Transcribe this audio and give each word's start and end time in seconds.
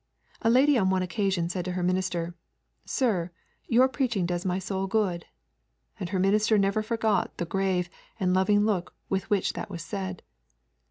A 0.41 0.49
lady 0.49 0.79
on 0.79 0.89
one 0.89 1.03
occasion 1.03 1.47
said 1.47 1.63
to 1.65 1.73
her 1.73 1.83
minister, 1.83 2.33
'Sir, 2.85 3.29
your 3.67 3.87
preaching 3.87 4.25
does 4.25 4.47
my 4.47 4.57
soul 4.57 4.87
good.' 4.87 5.27
And 5.99 6.09
her 6.09 6.17
minister 6.17 6.57
never 6.57 6.81
forgot 6.81 7.37
the 7.37 7.45
grave 7.45 7.87
and 8.19 8.33
loving 8.33 8.65
look 8.65 8.95
with 9.09 9.29
which 9.29 9.53
that 9.53 9.69
was 9.69 9.83
said. 9.83 10.23